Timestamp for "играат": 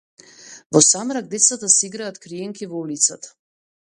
1.89-2.19